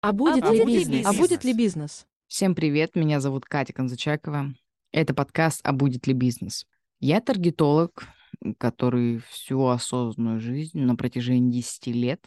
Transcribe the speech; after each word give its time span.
А 0.00 0.12
будет, 0.12 0.44
А 0.44 0.52
ли, 0.52 0.60
будет 0.60 0.68
ли 0.68 0.78
бизнес? 0.78 1.06
А 1.06 1.10
бизнес? 1.10 1.18
будет 1.18 1.44
ли 1.44 1.52
бизнес? 1.52 2.06
Всем 2.28 2.54
привет, 2.54 2.94
меня 2.94 3.18
зовут 3.18 3.46
Катя 3.46 3.72
Конзачакова. 3.72 4.54
Это 4.92 5.12
подкаст 5.12 5.60
«А 5.64 5.72
будет 5.72 6.06
ли 6.06 6.14
бизнес?». 6.14 6.66
Я 7.00 7.20
таргетолог, 7.20 8.06
который 8.58 9.18
всю 9.28 9.66
осознанную 9.66 10.38
жизнь 10.38 10.78
на 10.78 10.94
протяжении 10.94 11.50
10 11.50 11.88
лет 11.88 12.24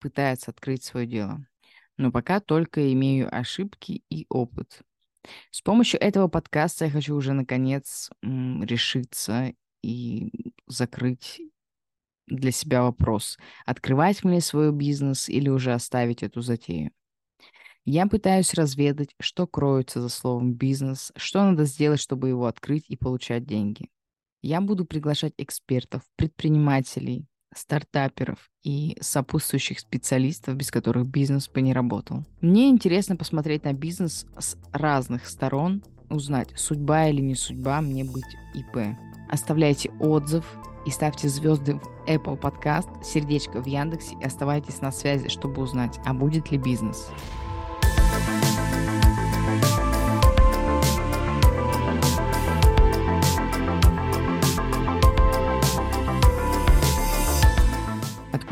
пытается 0.00 0.50
открыть 0.50 0.82
свое 0.82 1.06
дело. 1.06 1.46
Но 1.96 2.10
пока 2.10 2.40
только 2.40 2.92
имею 2.92 3.32
ошибки 3.32 4.02
и 4.10 4.26
опыт. 4.28 4.80
С 5.52 5.60
помощью 5.60 6.02
этого 6.02 6.26
подкаста 6.26 6.86
я 6.86 6.90
хочу 6.90 7.14
уже 7.14 7.34
наконец 7.34 8.10
решиться 8.22 9.52
и 9.80 10.32
закрыть 10.66 11.40
для 12.26 12.50
себя 12.50 12.82
вопрос, 12.82 13.38
открывать 13.64 14.24
мне 14.24 14.40
свой 14.40 14.72
бизнес 14.72 15.28
или 15.28 15.48
уже 15.48 15.72
оставить 15.72 16.24
эту 16.24 16.40
затею. 16.40 16.90
Я 17.84 18.06
пытаюсь 18.06 18.54
разведать, 18.54 19.10
что 19.20 19.46
кроется 19.46 20.00
за 20.00 20.08
словом 20.08 20.54
«бизнес», 20.54 21.12
что 21.16 21.42
надо 21.42 21.64
сделать, 21.64 22.00
чтобы 22.00 22.28
его 22.28 22.46
открыть 22.46 22.84
и 22.88 22.96
получать 22.96 23.44
деньги. 23.44 23.88
Я 24.40 24.60
буду 24.60 24.84
приглашать 24.84 25.34
экспертов, 25.36 26.02
предпринимателей, 26.16 27.26
стартаперов 27.54 28.50
и 28.62 28.96
сопутствующих 29.00 29.80
специалистов, 29.80 30.54
без 30.54 30.70
которых 30.70 31.06
бизнес 31.06 31.48
бы 31.48 31.60
не 31.60 31.72
работал. 31.72 32.24
Мне 32.40 32.68
интересно 32.68 33.16
посмотреть 33.16 33.64
на 33.64 33.72
бизнес 33.72 34.26
с 34.38 34.56
разных 34.72 35.26
сторон, 35.26 35.82
узнать, 36.08 36.50
судьба 36.56 37.08
или 37.08 37.20
не 37.20 37.34
судьба 37.34 37.80
мне 37.80 38.04
быть 38.04 38.24
ИП. 38.54 38.96
Оставляйте 39.28 39.90
отзыв 40.00 40.44
и 40.86 40.90
ставьте 40.90 41.28
звезды 41.28 41.74
в 41.74 42.08
Apple 42.08 42.40
Podcast, 42.40 43.04
сердечко 43.04 43.62
в 43.62 43.66
Яндексе 43.66 44.16
и 44.20 44.24
оставайтесь 44.24 44.80
на 44.80 44.92
связи, 44.92 45.28
чтобы 45.28 45.62
узнать, 45.62 45.98
а 46.04 46.14
будет 46.14 46.50
ли 46.50 46.58
бизнес. 46.58 47.08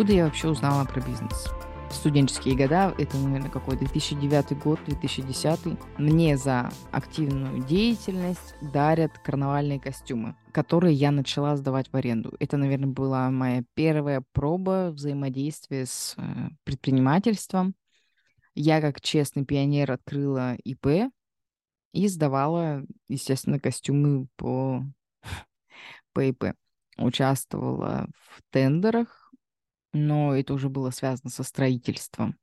Откуда 0.01 0.15
я 0.15 0.25
вообще 0.25 0.49
узнала 0.49 0.87
про 0.87 1.03
бизнес? 1.03 1.49
Студенческие 1.91 2.57
года, 2.57 2.95
это, 2.97 3.19
наверное, 3.19 3.51
какой 3.51 3.77
2009 3.77 4.59
год, 4.59 4.81
2010. 4.87 5.79
Мне 5.99 6.39
за 6.39 6.71
активную 6.91 7.63
деятельность 7.67 8.55
дарят 8.63 9.19
карнавальные 9.19 9.79
костюмы, 9.79 10.37
которые 10.53 10.95
я 10.95 11.11
начала 11.11 11.55
сдавать 11.59 11.93
в 11.93 11.97
аренду. 11.97 12.35
Это, 12.41 12.57
наверное, 12.57 12.89
была 12.89 13.31
моя 13.31 13.63
первая 13.75 14.25
проба 14.33 14.91
взаимодействия 14.91 15.85
с 15.85 16.15
э, 16.17 16.49
предпринимательством. 16.65 17.75
Я, 18.55 18.81
как 18.81 19.03
честный 19.03 19.45
пионер, 19.45 19.93
открыла 19.93 20.55
ИП 20.65 21.13
и 21.93 22.09
сдавала, 22.09 22.87
естественно, 23.09 23.61
костюмы 23.61 24.29
по, 24.37 24.83
по 26.15 26.25
ИП. 26.25 26.55
Участвовала 26.97 28.09
в 28.15 28.41
тендерах, 28.51 29.20
но 29.93 30.35
это 30.35 30.55
уже 30.55 30.69
было 30.69 30.91
связано 30.91 31.31
со 31.31 31.43
строительством. 31.43 32.37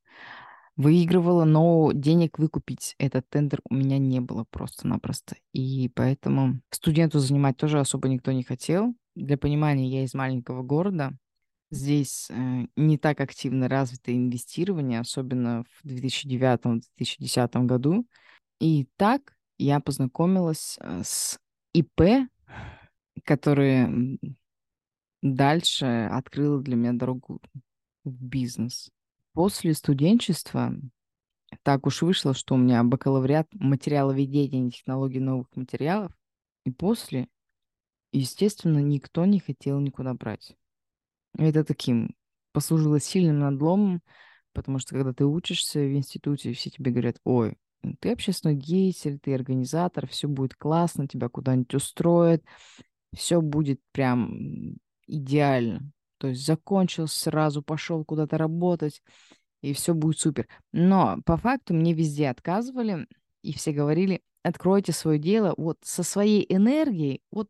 Выигрывала, 0.75 1.43
но 1.43 1.91
денег 1.91 2.37
выкупить 2.37 2.93
этот 2.99 3.27
тендер 3.29 3.61
у 3.67 3.73
меня 3.73 3.97
не 3.97 4.19
было 4.19 4.45
просто-напросто. 4.49 5.35
И 5.51 5.89
поэтому 5.95 6.61
студенту 6.69 7.17
занимать 7.17 7.57
тоже 7.57 7.79
особо 7.79 8.07
никто 8.09 8.31
не 8.31 8.43
хотел. 8.43 8.93
Для 9.15 9.37
понимания, 9.37 9.89
я 9.89 10.03
из 10.03 10.13
маленького 10.13 10.61
города. 10.61 11.17
Здесь 11.71 12.27
э, 12.29 12.67
не 12.75 12.97
так 12.99 13.19
активно 13.19 13.67
развито 13.67 14.15
инвестирование, 14.15 14.99
особенно 14.99 15.65
в 15.81 15.85
2009-2010 15.85 17.65
году. 17.65 18.07
И 18.59 18.87
так 18.95 19.33
я 19.57 19.79
познакомилась 19.79 20.77
э, 20.79 21.01
с 21.03 21.39
ИП, 21.73 22.29
которые 23.23 24.17
дальше 25.21 26.09
открыло 26.11 26.61
для 26.61 26.75
меня 26.75 26.93
дорогу 26.93 27.41
в 28.03 28.23
бизнес. 28.23 28.89
После 29.33 29.73
студенчества 29.73 30.73
так 31.63 31.85
уж 31.85 32.01
вышло, 32.01 32.33
что 32.33 32.55
у 32.55 32.57
меня 32.57 32.83
бакалавриат 32.83 33.47
материаловедения 33.53 34.67
и 34.67 34.71
технологий 34.71 35.19
новых 35.19 35.47
материалов. 35.55 36.11
И 36.65 36.71
после, 36.71 37.27
естественно, 38.11 38.79
никто 38.79 39.25
не 39.25 39.39
хотел 39.39 39.79
никуда 39.79 40.13
брать. 40.13 40.55
Это 41.37 41.63
таким 41.63 42.15
послужило 42.51 42.99
сильным 42.99 43.39
надломом, 43.39 44.01
потому 44.53 44.79
что 44.79 44.95
когда 44.95 45.13
ты 45.13 45.25
учишься 45.25 45.79
в 45.79 45.93
институте, 45.93 46.53
все 46.53 46.69
тебе 46.69 46.91
говорят, 46.91 47.17
ой, 47.23 47.57
ты 47.99 48.11
общественный 48.11 48.55
деятель, 48.55 49.19
ты 49.19 49.33
организатор, 49.33 50.07
все 50.07 50.27
будет 50.27 50.55
классно, 50.55 51.07
тебя 51.07 51.29
куда-нибудь 51.29 51.75
устроят, 51.75 52.43
все 53.13 53.41
будет 53.41 53.79
прям 53.91 54.77
идеально. 55.07 55.91
То 56.17 56.27
есть 56.27 56.45
закончил 56.45 57.07
сразу, 57.07 57.61
пошел 57.61 58.03
куда-то 58.03 58.37
работать, 58.37 59.01
и 59.61 59.73
все 59.73 59.93
будет 59.93 60.19
супер. 60.19 60.47
Но 60.71 61.19
по 61.25 61.37
факту 61.37 61.73
мне 61.73 61.93
везде 61.93 62.29
отказывали, 62.29 63.07
и 63.41 63.53
все 63.53 63.71
говорили, 63.71 64.21
откройте 64.43 64.91
свое 64.91 65.19
дело 65.19 65.53
вот 65.57 65.77
со 65.83 66.03
своей 66.03 66.45
энергией, 66.49 67.21
вот 67.31 67.49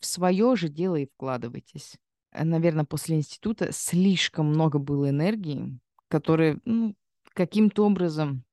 в 0.00 0.06
свое 0.06 0.56
же 0.56 0.68
дело 0.68 0.96
и 0.96 1.06
вкладывайтесь. 1.06 1.96
Наверное, 2.32 2.84
после 2.84 3.16
института 3.16 3.70
слишком 3.72 4.46
много 4.46 4.78
было 4.78 5.08
энергии, 5.10 5.78
которая 6.08 6.60
ну, 6.64 6.94
каким-то 7.34 7.86
образом 7.86 8.44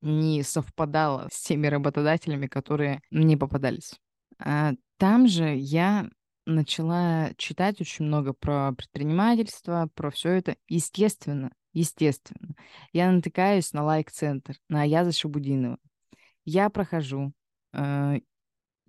не 0.00 0.42
совпадала 0.42 1.28
с 1.30 1.42
теми 1.42 1.66
работодателями, 1.66 2.46
которые 2.46 3.00
мне 3.10 3.36
попадались. 3.36 3.94
А 4.38 4.72
там 4.96 5.26
же 5.28 5.54
я 5.54 6.08
начала 6.50 7.32
читать 7.36 7.80
очень 7.80 8.04
много 8.04 8.32
про 8.32 8.72
предпринимательство, 8.72 9.88
про 9.94 10.10
все 10.10 10.30
это. 10.30 10.56
Естественно, 10.68 11.52
естественно. 11.72 12.54
Я 12.92 13.10
натыкаюсь 13.10 13.72
на 13.72 13.82
лайк-центр, 13.82 14.56
на 14.68 14.82
Аяза 14.82 15.12
Шабудинова. 15.12 15.78
Я 16.44 16.70
прохожу 16.70 17.32
э, 17.72 18.20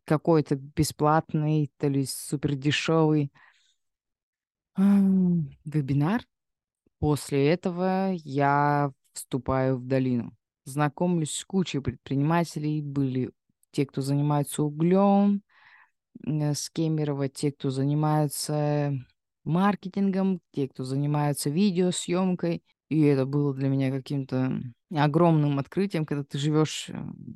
какой-то 0.06 0.56
бесплатный, 0.56 1.72
то 1.78 1.88
ли 1.88 2.06
супер 2.06 2.56
дешевый 2.56 3.32
э, 4.78 4.82
вебинар. 5.66 6.24
После 7.00 7.50
этого 7.50 8.12
я 8.14 8.92
вступаю 9.14 9.78
в 9.78 9.86
долину. 9.86 10.36
Знакомлюсь 10.64 11.34
с 11.34 11.46
кучей 11.46 11.80
предпринимателей. 11.80 12.82
Были 12.82 13.32
те, 13.72 13.86
кто 13.86 14.02
занимается 14.02 14.64
углем, 14.64 15.42
э, 16.26 16.54
с 16.54 16.70
Кемерово, 16.70 17.30
те, 17.30 17.52
кто 17.52 17.70
занимаются 17.70 18.94
маркетингом, 19.44 20.40
те, 20.52 20.68
кто 20.68 20.84
занимаются 20.84 21.50
видеосъемкой. 21.50 22.64
И 22.90 23.02
это 23.02 23.26
было 23.26 23.54
для 23.54 23.70
меня 23.70 23.90
каким-то 23.90 24.62
огромным 24.94 25.60
открытием, 25.60 26.06
когда 26.06 26.24
ты 26.24 26.38
живешь 26.38 26.90
э, 26.90 26.94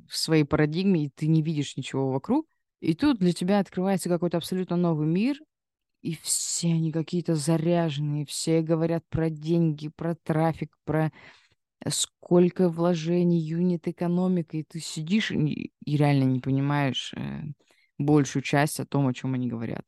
в 0.08 0.16
своей 0.16 0.44
парадигме, 0.44 1.06
и 1.06 1.10
ты 1.10 1.26
не 1.26 1.42
видишь 1.42 1.76
ничего 1.76 2.10
вокруг. 2.10 2.46
И 2.80 2.94
тут 2.94 3.18
для 3.18 3.32
тебя 3.32 3.58
открывается 3.58 4.08
какой-то 4.08 4.36
абсолютно 4.36 4.76
новый 4.76 5.06
мир, 5.06 5.38
и 6.02 6.14
все 6.22 6.68
они 6.68 6.92
какие-то 6.92 7.34
заряженные, 7.34 8.26
все 8.26 8.60
говорят 8.60 9.02
про 9.08 9.30
деньги, 9.30 9.88
про 9.88 10.14
трафик, 10.14 10.76
про 10.84 11.10
сколько 11.88 12.68
вложений, 12.68 13.40
юнит 13.40 13.88
экономика, 13.88 14.56
и 14.56 14.62
ты 14.62 14.80
сидишь 14.80 15.30
и, 15.30 15.72
и 15.84 15.96
реально 15.96 16.24
не 16.24 16.40
понимаешь 16.40 17.12
э, 17.16 17.42
большую 17.98 18.42
часть 18.42 18.80
о 18.80 18.86
том, 18.86 19.06
о 19.06 19.14
чем 19.14 19.34
они 19.34 19.48
говорят. 19.48 19.82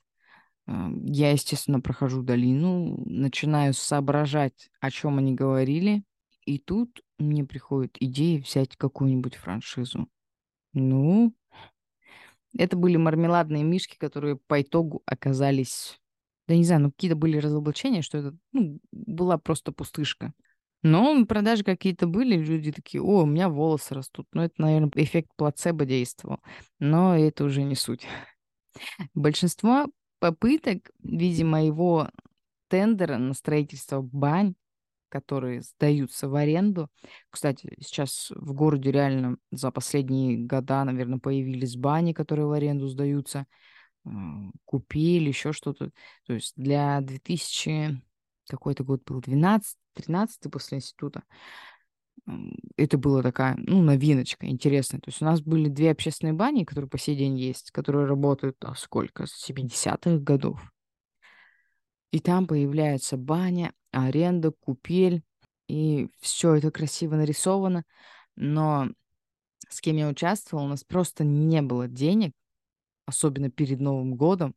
Э, 0.66 0.88
Я, 1.04 1.32
естественно, 1.32 1.80
прохожу 1.80 2.22
долину, 2.22 3.02
начинаю 3.06 3.74
соображать, 3.74 4.70
о 4.80 4.90
чем 4.90 5.18
они 5.18 5.34
говорили, 5.34 6.04
и 6.44 6.58
тут 6.58 7.02
мне 7.18 7.44
приходит 7.44 7.96
идея 8.00 8.40
взять 8.40 8.76
какую-нибудь 8.76 9.36
франшизу. 9.36 10.08
Ну, 10.72 11.34
это 12.56 12.76
были 12.76 12.96
мармеладные 12.96 13.64
мишки, 13.64 13.96
которые 13.98 14.36
по 14.36 14.60
итогу 14.62 15.02
оказались, 15.06 16.00
да 16.46 16.56
не 16.56 16.64
знаю, 16.64 16.82
ну 16.82 16.90
какие-то 16.90 17.16
были 17.16 17.38
разоблачения, 17.38 18.02
что 18.02 18.18
это 18.18 18.36
ну, 18.52 18.80
была 18.92 19.38
просто 19.38 19.72
пустышка. 19.72 20.32
Но 20.82 21.26
продажи 21.26 21.64
какие-то 21.64 22.06
были, 22.06 22.36
люди 22.36 22.72
такие, 22.72 23.02
о, 23.02 23.22
у 23.22 23.26
меня 23.26 23.48
волосы 23.48 23.94
растут. 23.94 24.26
Ну, 24.32 24.42
это, 24.42 24.54
наверное, 24.58 24.90
эффект 24.94 25.30
плацебо 25.36 25.84
действовал. 25.84 26.38
Но 26.78 27.16
это 27.16 27.44
уже 27.44 27.62
не 27.62 27.74
суть. 27.74 28.06
Большинство 29.14 29.86
попыток 30.20 30.90
в 31.00 31.08
виде 31.08 31.44
моего 31.44 32.10
тендера 32.68 33.18
на 33.18 33.34
строительство 33.34 34.02
бань, 34.02 34.54
которые 35.08 35.62
сдаются 35.62 36.28
в 36.28 36.34
аренду. 36.34 36.88
Кстати, 37.30 37.74
сейчас 37.80 38.30
в 38.34 38.52
городе 38.52 38.92
реально 38.92 39.38
за 39.50 39.70
последние 39.70 40.38
года, 40.38 40.84
наверное, 40.84 41.18
появились 41.18 41.76
бани, 41.76 42.12
которые 42.12 42.46
в 42.46 42.52
аренду 42.52 42.88
сдаются. 42.88 43.46
Купили 44.64 45.28
еще 45.28 45.52
что-то. 45.52 45.90
То 46.26 46.34
есть 46.34 46.52
для 46.56 47.00
2000 47.00 48.00
какой-то 48.48 48.84
год 48.84 49.02
был 49.04 49.20
12 49.20 49.76
13 49.94 50.50
после 50.50 50.78
института. 50.78 51.22
это 52.76 52.98
была 52.98 53.22
такая, 53.22 53.56
ну, 53.58 53.82
новиночка 53.82 54.46
интересная. 54.46 55.00
То 55.00 55.08
есть 55.08 55.22
у 55.22 55.24
нас 55.24 55.40
были 55.40 55.68
две 55.68 55.90
общественные 55.90 56.34
бани, 56.34 56.64
которые 56.64 56.88
по 56.88 56.98
сей 56.98 57.16
день 57.16 57.38
есть, 57.38 57.70
которые 57.70 58.06
работают, 58.06 58.56
а 58.64 58.74
сколько, 58.74 59.26
с 59.26 59.48
70-х 59.48 60.18
годов. 60.18 60.60
И 62.10 62.20
там 62.20 62.46
появляется 62.46 63.16
баня, 63.16 63.72
аренда, 63.92 64.52
купель, 64.52 65.22
и 65.68 66.08
все 66.20 66.54
это 66.54 66.70
красиво 66.70 67.16
нарисовано. 67.16 67.84
Но 68.36 68.88
с 69.68 69.80
кем 69.80 69.96
я 69.96 70.08
участвовала, 70.08 70.64
у 70.64 70.68
нас 70.68 70.84
просто 70.84 71.24
не 71.24 71.62
было 71.62 71.88
денег, 71.88 72.32
особенно 73.06 73.50
перед 73.50 73.80
Новым 73.80 74.14
годом. 74.14 74.54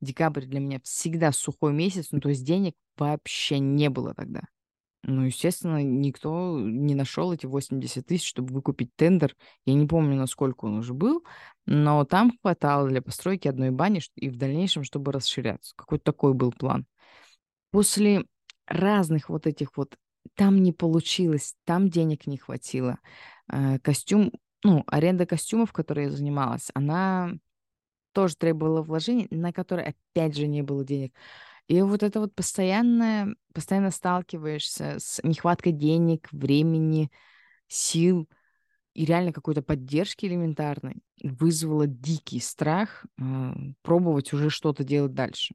Декабрь 0.00 0.46
для 0.46 0.60
меня 0.60 0.80
всегда 0.82 1.32
сухой 1.32 1.72
месяц, 1.72 2.08
ну 2.12 2.20
то 2.20 2.28
есть 2.28 2.44
денег 2.44 2.74
вообще 2.98 3.58
не 3.58 3.88
было 3.90 4.14
тогда. 4.14 4.42
Ну, 5.04 5.22
естественно, 5.22 5.82
никто 5.82 6.58
не 6.58 6.94
нашел 6.94 7.32
эти 7.32 7.46
80 7.46 8.04
тысяч, 8.04 8.28
чтобы 8.28 8.52
выкупить 8.52 8.94
тендер. 8.96 9.36
Я 9.64 9.74
не 9.74 9.86
помню, 9.86 10.16
насколько 10.16 10.64
он 10.64 10.78
уже 10.78 10.92
был, 10.92 11.24
но 11.66 12.04
там 12.04 12.36
хватало 12.42 12.88
для 12.88 13.00
постройки 13.00 13.48
одной 13.48 13.70
бани 13.70 14.00
и 14.16 14.28
в 14.28 14.36
дальнейшем, 14.36 14.82
чтобы 14.82 15.12
расширяться. 15.12 15.72
Какой-то 15.76 16.04
такой 16.04 16.34
был 16.34 16.52
план. 16.52 16.84
После 17.70 18.24
разных 18.66 19.28
вот 19.28 19.46
этих 19.46 19.76
вот 19.76 19.96
там 20.34 20.62
не 20.62 20.72
получилось, 20.72 21.54
там 21.64 21.88
денег 21.88 22.26
не 22.26 22.36
хватило. 22.36 22.98
Э, 23.50 23.78
костюм, 23.78 24.32
ну, 24.62 24.84
аренда 24.86 25.26
костюмов, 25.26 25.72
которой 25.72 26.06
я 26.06 26.10
занималась, 26.10 26.70
она 26.74 27.32
тоже 28.12 28.36
требовала 28.36 28.82
вложений, 28.82 29.28
на 29.30 29.52
которые, 29.52 29.94
опять 30.12 30.36
же, 30.36 30.46
не 30.46 30.62
было 30.62 30.84
денег. 30.84 31.14
И 31.68 31.80
вот 31.82 32.02
это 32.02 32.20
вот 32.20 32.34
постоянное, 32.34 33.34
постоянно 33.52 33.90
сталкиваешься 33.90 34.96
с 34.98 35.20
нехваткой 35.22 35.72
денег, 35.72 36.28
времени, 36.32 37.10
сил 37.68 38.28
и 38.94 39.04
реально 39.04 39.32
какой-то 39.32 39.62
поддержки 39.62 40.26
элементарной 40.26 40.96
вызвало 41.22 41.86
дикий 41.86 42.40
страх 42.40 43.06
э, 43.20 43.52
пробовать 43.82 44.32
уже 44.32 44.50
что-то 44.50 44.82
делать 44.82 45.14
дальше. 45.14 45.54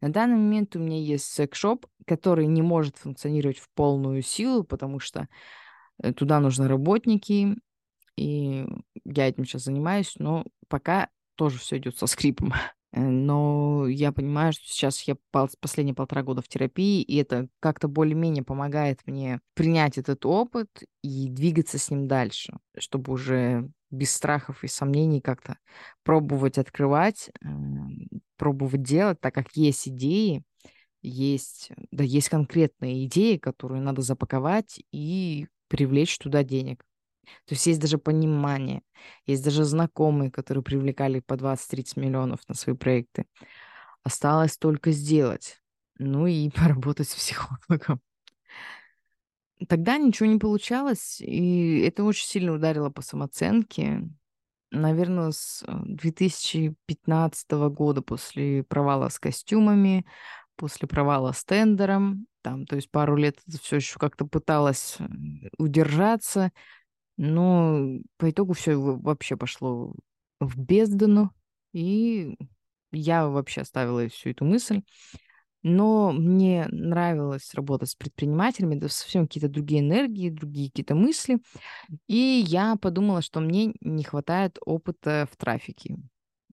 На 0.00 0.10
данный 0.10 0.36
момент 0.36 0.74
у 0.76 0.78
меня 0.78 0.98
есть 0.98 1.26
секс-шоп, 1.26 1.86
который 2.06 2.46
не 2.46 2.62
может 2.62 2.96
функционировать 2.96 3.58
в 3.58 3.68
полную 3.74 4.22
силу, 4.22 4.64
потому 4.64 5.00
что 5.00 5.28
э, 6.02 6.12
туда 6.12 6.40
нужны 6.40 6.68
работники, 6.68 7.56
и 8.16 8.66
я 9.04 9.28
этим 9.28 9.44
сейчас 9.44 9.64
занимаюсь, 9.64 10.14
но 10.18 10.44
пока 10.68 11.08
тоже 11.34 11.58
все 11.58 11.78
идет 11.78 11.96
со 11.96 12.06
скрипом. 12.06 12.52
Э, 12.92 13.00
но 13.00 13.86
я 13.88 14.12
понимаю, 14.12 14.52
что 14.52 14.64
сейчас 14.68 15.02
я 15.02 15.16
последние 15.60 15.94
полтора 15.94 16.22
года 16.22 16.42
в 16.42 16.48
терапии, 16.48 17.02
и 17.02 17.16
это 17.16 17.48
как-то 17.60 17.88
более-менее 17.88 18.44
помогает 18.44 19.00
мне 19.06 19.40
принять 19.54 19.98
этот 19.98 20.24
опыт 20.26 20.68
и 21.02 21.28
двигаться 21.28 21.78
с 21.78 21.90
ним 21.90 22.08
дальше, 22.08 22.54
чтобы 22.78 23.12
уже 23.12 23.68
без 23.90 24.12
страхов 24.12 24.64
и 24.64 24.68
сомнений 24.68 25.20
как-то 25.20 25.58
пробовать 26.04 26.58
открывать, 26.58 27.30
эм, 27.42 28.08
пробовать 28.36 28.82
делать, 28.82 29.20
так 29.20 29.34
как 29.34 29.52
есть 29.56 29.88
идеи, 29.88 30.42
есть, 31.02 31.70
да, 31.92 32.04
есть 32.04 32.30
конкретные 32.30 33.06
идеи, 33.06 33.38
которые 33.38 33.82
надо 33.82 34.02
запаковать 34.02 34.80
и 34.92 35.48
привлечь 35.68 36.18
туда 36.18 36.44
денег. 36.44 36.85
То 37.46 37.54
есть 37.54 37.66
есть 37.66 37.80
даже 37.80 37.98
понимание, 37.98 38.82
есть 39.26 39.44
даже 39.44 39.64
знакомые, 39.64 40.30
которые 40.30 40.62
привлекали 40.64 41.20
по 41.20 41.34
20-30 41.34 42.00
миллионов 42.00 42.40
на 42.48 42.54
свои 42.54 42.76
проекты. 42.76 43.26
Осталось 44.02 44.56
только 44.56 44.92
сделать. 44.92 45.60
Ну 45.98 46.26
и 46.26 46.50
поработать 46.54 47.08
с 47.08 47.14
психологом. 47.14 48.00
Тогда 49.68 49.96
ничего 49.96 50.26
не 50.26 50.38
получалось, 50.38 51.20
и 51.20 51.80
это 51.80 52.04
очень 52.04 52.26
сильно 52.26 52.52
ударило 52.52 52.90
по 52.90 53.00
самооценке. 53.00 54.02
Наверное, 54.70 55.30
с 55.30 55.64
2015 55.66 57.46
э, 57.50 57.68
года 57.70 58.02
после 58.02 58.64
провала 58.64 59.08
с 59.08 59.18
костюмами, 59.18 60.04
после 60.56 60.88
провала 60.88 61.32
с 61.32 61.42
тендером, 61.44 62.26
там, 62.42 62.66
то 62.66 62.76
есть 62.76 62.90
пару 62.90 63.16
лет 63.16 63.38
все 63.60 63.76
еще 63.76 63.98
как-то 63.98 64.26
пыталась 64.26 64.96
э, 64.98 65.04
удержаться, 65.56 66.52
но 67.16 68.00
по 68.16 68.30
итогу 68.30 68.52
все 68.52 68.76
вообще 68.76 69.36
пошло 69.36 69.94
в 70.40 70.58
бездну, 70.58 71.30
и 71.72 72.36
я 72.92 73.28
вообще 73.28 73.62
оставила 73.62 74.08
всю 74.08 74.30
эту 74.30 74.44
мысль. 74.44 74.82
Но 75.62 76.12
мне 76.12 76.68
нравилось 76.70 77.52
работать 77.54 77.90
с 77.90 77.96
предпринимателями, 77.96 78.76
да 78.76 78.88
совсем 78.88 79.26
какие-то 79.26 79.48
другие 79.48 79.80
энергии, 79.80 80.30
другие 80.30 80.70
какие-то 80.70 80.94
мысли. 80.94 81.38
И 82.06 82.44
я 82.46 82.76
подумала, 82.76 83.20
что 83.20 83.40
мне 83.40 83.74
не 83.80 84.04
хватает 84.04 84.58
опыта 84.64 85.26
в 85.30 85.36
трафике. 85.36 85.96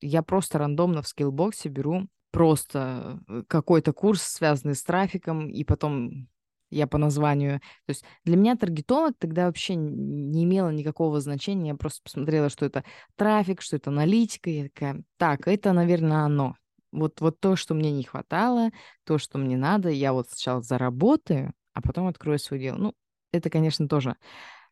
Я 0.01 0.23
просто 0.23 0.57
рандомно 0.57 1.03
в 1.03 1.07
скиллбоксе 1.07 1.69
беру 1.69 2.07
просто 2.31 3.19
э, 3.27 3.43
какой-то 3.47 3.93
курс, 3.93 4.23
связанный 4.23 4.73
с 4.73 4.83
трафиком, 4.83 5.47
и 5.47 5.63
потом 5.63 6.27
я 6.73 6.87
по 6.87 6.97
названию. 6.97 7.59
То 7.85 7.89
есть 7.89 8.03
для 8.25 8.35
меня 8.35 8.55
таргетолог 8.55 9.15
тогда 9.17 9.45
вообще 9.45 9.75
не 9.75 10.43
имело 10.43 10.69
никакого 10.69 11.21
значения. 11.21 11.69
Я 11.69 11.75
просто 11.75 12.01
посмотрела, 12.03 12.49
что 12.49 12.65
это 12.65 12.83
трафик, 13.15 13.61
что 13.61 13.77
это 13.77 13.89
аналитика. 13.89 14.49
Я 14.49 14.63
такая, 14.63 15.03
так, 15.17 15.47
это, 15.47 15.73
наверное, 15.73 16.25
оно. 16.25 16.55
Вот, 16.91 17.21
вот 17.21 17.39
то, 17.39 17.55
что 17.55 17.73
мне 17.73 17.91
не 17.91 18.03
хватало, 18.03 18.69
то, 19.03 19.17
что 19.17 19.39
мне 19.39 19.57
надо, 19.57 19.89
я 19.89 20.13
вот 20.13 20.29
сначала 20.29 20.61
заработаю, 20.61 21.53
а 21.73 21.81
потом 21.81 22.07
открою 22.07 22.37
свое 22.37 22.61
дело. 22.61 22.77
Ну, 22.77 22.93
это, 23.31 23.49
конечно, 23.49 23.87
тоже 23.87 24.15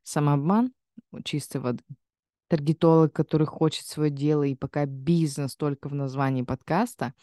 самообман 0.03 0.71
чистой 1.24 1.62
воды. 1.62 1.83
Таргетолог, 2.48 3.13
который 3.13 3.48
хочет 3.48 3.86
свое 3.86 4.12
дело, 4.12 4.44
и 4.44 4.56
пока 4.56 4.86
бизнес 4.86 5.56
только 5.56 5.88
в 5.88 5.95
названии 5.95 6.44
подкаста, 6.44 7.13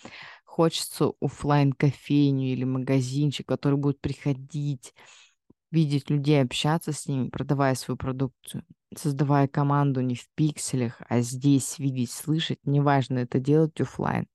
хочется 0.58 1.12
офлайн 1.20 1.72
кофейню 1.72 2.48
или 2.48 2.64
магазинчик, 2.64 3.46
который 3.46 3.78
будет 3.78 4.00
приходить, 4.00 4.92
видеть 5.70 6.10
людей, 6.10 6.42
общаться 6.42 6.92
с 6.92 7.06
ними, 7.06 7.28
продавая 7.28 7.76
свою 7.76 7.96
продукцию, 7.96 8.64
создавая 8.92 9.46
команду 9.46 10.00
не 10.00 10.16
в 10.16 10.28
пикселях, 10.34 11.00
а 11.08 11.20
здесь 11.20 11.78
видеть, 11.78 12.10
слышать, 12.10 12.58
неважно 12.64 13.20
это 13.20 13.38
делать 13.38 13.80
офлайн. 13.80 14.26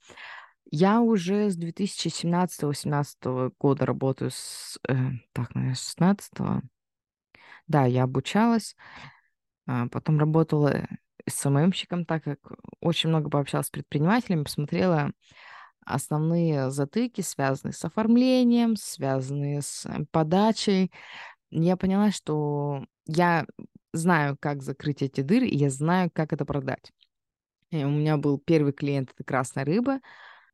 Я 0.71 1.01
уже 1.01 1.49
с 1.49 1.59
2017-2018 1.59 3.51
года 3.59 3.85
работаю 3.85 4.31
с... 4.31 4.79
Э, 4.87 4.95
так, 5.33 5.53
наверное, 5.55 5.75
16 5.75 6.31
-го. 6.35 6.61
Да, 7.67 7.83
я 7.83 8.03
обучалась, 8.03 8.77
а 9.67 9.89
потом 9.89 10.19
работала 10.19 10.87
СММщиком, 11.27 12.05
так 12.05 12.23
как 12.23 12.39
очень 12.79 13.09
много 13.09 13.29
пообщалась 13.29 13.67
с 13.67 13.71
предпринимателями, 13.71 14.43
посмотрела 14.43 15.11
основные 15.85 16.71
затыки, 16.71 17.21
связанные 17.21 17.73
с 17.73 17.83
оформлением, 17.85 18.75
связанные 18.75 19.61
с 19.61 19.85
э, 19.85 20.05
подачей. 20.11 20.91
Я 21.51 21.77
поняла, 21.77 22.11
что 22.11 22.85
я 23.05 23.45
знаю, 23.93 24.37
как 24.39 24.63
закрыть 24.63 25.01
эти 25.01 25.21
дыры, 25.21 25.47
и 25.47 25.57
я 25.57 25.69
знаю, 25.69 26.09
как 26.11 26.33
это 26.33 26.45
продать. 26.45 26.91
И 27.69 27.83
у 27.83 27.89
меня 27.89 28.17
был 28.17 28.39
первый 28.39 28.73
клиент, 28.73 29.11
это 29.13 29.23
красная 29.23 29.65
рыба. 29.65 29.99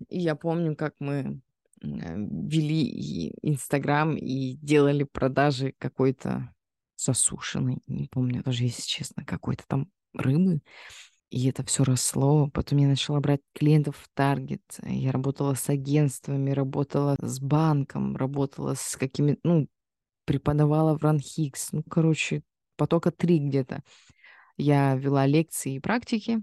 И 0.07 0.19
я 0.19 0.35
помню, 0.35 0.75
как 0.75 0.95
мы 0.99 1.41
вели 1.81 3.33
Инстаграм 3.41 4.15
и 4.15 4.55
делали 4.55 5.03
продажи 5.03 5.73
какой-то 5.77 6.53
засушенной, 6.97 7.79
не 7.87 8.07
помню 8.07 8.43
даже, 8.43 8.63
если 8.63 8.81
честно, 8.81 9.23
какой-то 9.23 9.63
там 9.67 9.89
рыбы. 10.13 10.61
И 11.29 11.47
это 11.47 11.63
все 11.63 11.83
росло. 11.83 12.49
Потом 12.49 12.79
я 12.79 12.87
начала 12.87 13.19
брать 13.19 13.41
клиентов 13.53 13.97
в 13.97 14.09
Таргет. 14.15 14.61
Я 14.83 15.11
работала 15.11 15.53
с 15.53 15.69
агентствами, 15.69 16.51
работала 16.51 17.15
с 17.21 17.39
банком, 17.39 18.15
работала 18.15 18.73
с 18.75 18.95
какими-то, 18.95 19.39
ну, 19.43 19.67
преподавала 20.25 20.97
в 20.97 21.03
Ранхикс. 21.03 21.71
Ну, 21.71 21.83
короче, 21.83 22.41
потока 22.77 23.11
три 23.11 23.39
где-то. 23.39 23.83
Я 24.57 24.95
вела 24.95 25.25
лекции 25.25 25.75
и 25.75 25.79
практики 25.79 26.41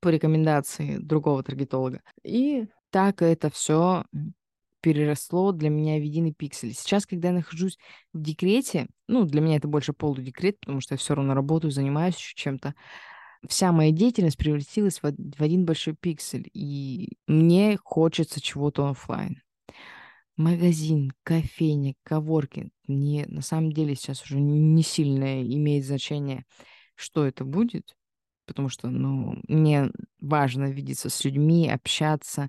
по 0.00 0.08
рекомендации 0.08 0.96
другого 0.96 1.42
таргетолога. 1.42 2.02
И 2.24 2.66
так 2.90 3.20
это 3.22 3.50
все 3.50 4.04
переросло 4.80 5.52
для 5.52 5.70
меня 5.70 5.98
в 5.98 6.02
единый 6.02 6.32
пиксель. 6.32 6.74
Сейчас, 6.74 7.06
когда 7.06 7.28
я 7.28 7.34
нахожусь 7.34 7.78
в 8.12 8.20
декрете, 8.20 8.88
ну, 9.06 9.24
для 9.24 9.40
меня 9.40 9.56
это 9.56 9.68
больше 9.68 9.92
полудекрет, 9.92 10.58
потому 10.60 10.80
что 10.80 10.94
я 10.94 10.98
все 10.98 11.14
равно 11.14 11.34
работаю, 11.34 11.70
занимаюсь 11.70 12.16
еще 12.16 12.34
чем-то, 12.34 12.74
вся 13.48 13.72
моя 13.72 13.90
деятельность 13.90 14.36
превратилась 14.36 15.02
в, 15.02 15.12
в 15.12 15.42
один 15.42 15.64
большой 15.64 15.94
пиксель, 15.94 16.48
и 16.52 17.16
мне 17.26 17.78
хочется 17.82 18.40
чего-то 18.40 18.88
офлайн. 18.88 19.42
Магазин, 20.36 21.12
кофейня, 21.24 21.94
коворкинг, 22.04 22.72
мне 22.86 23.26
на 23.28 23.42
самом 23.42 23.72
деле 23.72 23.94
сейчас 23.94 24.22
уже 24.24 24.40
не 24.40 24.82
сильно 24.82 25.42
имеет 25.42 25.84
значение, 25.84 26.44
что 26.94 27.26
это 27.26 27.44
будет, 27.44 27.94
потому 28.46 28.68
что, 28.68 28.88
ну, 28.88 29.38
мне 29.48 29.90
важно 30.20 30.70
видеться 30.70 31.10
с 31.10 31.24
людьми, 31.24 31.68
общаться, 31.68 32.48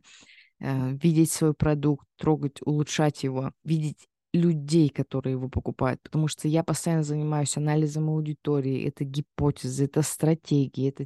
э, 0.60 0.94
видеть 0.94 1.32
свой 1.32 1.54
продукт, 1.54 2.08
трогать, 2.18 2.62
улучшать 2.62 3.24
его, 3.24 3.52
видеть 3.64 4.08
людей, 4.34 4.90
которые 4.90 5.34
его 5.34 5.48
покупают, 5.48 6.02
потому 6.02 6.28
что 6.28 6.48
я 6.48 6.64
постоянно 6.64 7.04
занимаюсь 7.04 7.56
анализом 7.56 8.10
аудитории, 8.10 8.88
это 8.88 9.04
гипотезы, 9.04 9.86
это 9.86 10.02
стратегии, 10.02 10.90
это 10.90 11.06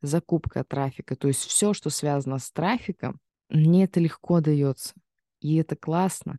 закупка 0.00 0.64
трафика, 0.64 1.14
то 1.14 1.28
есть 1.28 1.44
все, 1.44 1.74
что 1.74 1.90
связано 1.90 2.38
с 2.38 2.50
трафиком, 2.50 3.20
мне 3.50 3.84
это 3.84 4.00
легко 4.00 4.40
дается, 4.40 4.94
и 5.40 5.56
это 5.56 5.76
классно, 5.76 6.38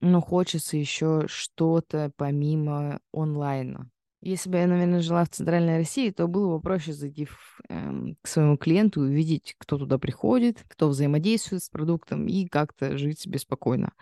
но 0.00 0.22
хочется 0.22 0.78
еще 0.78 1.24
что-то 1.28 2.10
помимо 2.16 3.00
онлайна. 3.12 3.90
Если 4.22 4.50
бы 4.50 4.58
я, 4.58 4.66
наверное, 4.66 5.00
жила 5.00 5.24
в 5.24 5.30
Центральной 5.30 5.78
России, 5.78 6.10
то 6.10 6.26
было 6.26 6.56
бы 6.56 6.60
проще 6.62 6.92
зайти 6.92 7.24
в, 7.24 7.60
эм, 7.68 8.16
к 8.20 8.28
своему 8.28 8.58
клиенту 8.58 9.00
увидеть, 9.00 9.54
кто 9.58 9.78
туда 9.78 9.98
приходит, 9.98 10.62
кто 10.68 10.88
взаимодействует 10.88 11.62
с 11.64 11.70
продуктом 11.70 12.26
и 12.26 12.46
как-то 12.46 12.98
жить 12.98 13.20
себе 13.20 13.38
спокойно. 13.38 13.92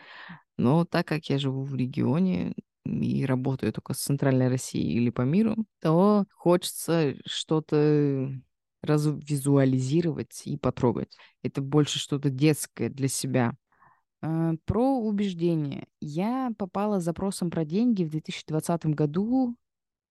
Но 0.56 0.84
так 0.84 1.06
как 1.06 1.26
я 1.26 1.38
живу 1.38 1.62
в 1.62 1.74
регионе 1.76 2.54
и 2.84 3.24
работаю 3.24 3.72
только 3.72 3.94
с 3.94 3.98
Центральной 3.98 4.48
Россией 4.48 4.96
или 4.96 5.10
по 5.10 5.22
миру, 5.22 5.54
то 5.80 6.24
хочется 6.34 7.14
что-то 7.24 8.32
развизуализировать 8.82 10.42
и 10.46 10.56
потрогать. 10.56 11.16
Это 11.42 11.60
больше 11.60 11.98
что-то 11.98 12.30
детское 12.30 12.88
для 12.88 13.08
себя. 13.08 13.54
А, 14.20 14.54
про 14.64 14.98
убеждения. 14.98 15.86
Я 16.00 16.50
попала 16.58 16.98
с 16.98 17.04
запросом 17.04 17.50
про 17.50 17.64
деньги 17.64 18.04
в 18.04 18.10
2020 18.10 18.86
году 18.86 19.56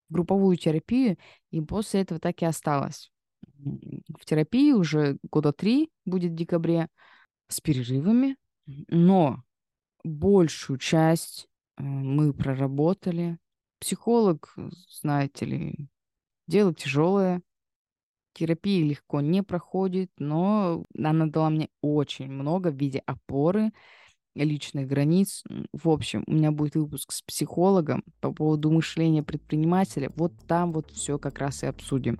групповую 0.08 0.56
терапию, 0.56 1.18
и 1.50 1.60
после 1.60 2.02
этого 2.02 2.20
так 2.20 2.42
и 2.42 2.46
осталась. 2.46 3.10
В 3.58 4.24
терапии 4.24 4.72
уже 4.72 5.18
года 5.30 5.52
три 5.52 5.90
будет 6.04 6.32
в 6.32 6.36
декабре 6.36 6.88
с 7.48 7.60
перерывами, 7.60 8.36
но 8.66 9.42
большую 10.04 10.78
часть 10.78 11.48
э, 11.76 11.82
мы 11.82 12.32
проработали. 12.32 13.38
Психолог, 13.80 14.54
знаете 14.88 15.46
ли, 15.46 15.88
дело 16.46 16.74
тяжелое. 16.74 17.42
Терапия 18.32 18.84
легко 18.84 19.20
не 19.20 19.42
проходит, 19.42 20.10
но 20.18 20.84
она 20.96 21.26
дала 21.26 21.50
мне 21.50 21.68
очень 21.80 22.30
много 22.30 22.70
в 22.70 22.76
виде 22.76 23.02
опоры, 23.06 23.72
личных 24.44 24.86
границ. 24.86 25.42
В 25.72 25.88
общем, 25.88 26.24
у 26.26 26.32
меня 26.32 26.50
будет 26.50 26.76
выпуск 26.76 27.12
с 27.12 27.22
психологом 27.22 28.02
по 28.20 28.32
поводу 28.32 28.70
мышления 28.70 29.22
предпринимателя. 29.22 30.10
Вот 30.16 30.32
там 30.46 30.72
вот 30.72 30.90
все 30.92 31.18
как 31.18 31.38
раз 31.38 31.62
и 31.62 31.66
обсудим. 31.66 32.18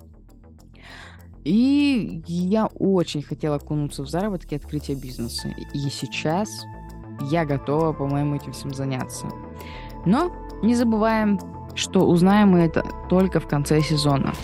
И 1.44 2.22
я 2.26 2.66
очень 2.66 3.22
хотела 3.22 3.56
окунуться 3.56 4.02
в 4.02 4.08
заработки 4.08 4.54
и 4.54 4.56
открытие 4.56 4.96
бизнеса. 4.96 5.48
И 5.72 5.78
сейчас 5.90 6.50
я 7.30 7.44
готова, 7.44 7.92
по-моему, 7.92 8.36
этим 8.36 8.52
всем 8.52 8.74
заняться. 8.74 9.28
Но 10.04 10.32
не 10.62 10.74
забываем, 10.74 11.38
что 11.74 12.06
узнаем 12.06 12.50
мы 12.50 12.60
это 12.60 12.84
только 13.08 13.40
в 13.40 13.48
конце 13.48 13.80
сезона. 13.80 14.34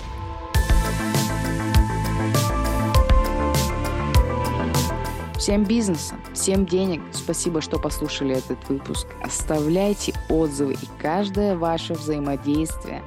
Всем 5.45 5.65
бизнеса, 5.65 6.15
всем 6.33 6.65
денег. 6.65 7.03
Спасибо, 7.13 7.61
что 7.61 7.79
послушали 7.79 8.35
этот 8.35 8.67
выпуск. 8.71 9.07
Оставляйте 9.21 10.15
отзывы, 10.31 10.73
и 10.73 10.89
каждое 10.99 11.55
ваше 11.55 11.93
взаимодействие 11.93 13.03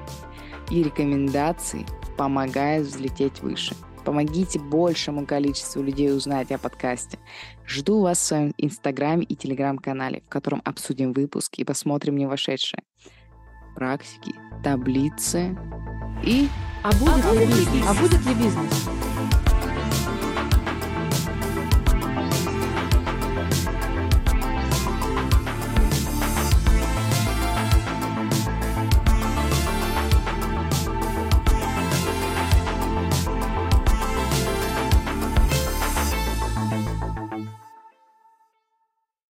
и 0.70 0.84
рекомендации 0.84 1.84
помогает 2.15 2.86
взлететь 2.86 3.41
выше. 3.41 3.75
Помогите 4.06 4.60
большему 4.60 5.25
количеству 5.25 5.82
людей 5.82 6.15
узнать 6.15 6.51
о 6.51 6.60
подкасте. 6.60 7.17
Жду 7.65 8.01
вас 8.01 8.20
в 8.20 8.25
своем 8.25 8.53
инстаграме 8.60 9.24
и 9.24 9.36
телеграм-канале, 9.36 10.22
в 10.24 10.29
котором 10.29 10.62
обсудим 10.63 11.13
выпуск 11.13 11.56
и 11.56 11.63
посмотрим 11.63 12.17
не 12.17 12.27
вошедшие 12.27 12.84
практики, 13.74 14.36
таблицы 14.63 15.58
и... 16.24 16.48
А 16.84 16.91
будет, 16.91 17.25
а 17.25 17.34
ли, 17.34 17.48
бизнес? 17.48 17.86
А 17.88 17.94
будет 17.96 18.24
ли 18.27 18.34
бизнес? 18.36 18.97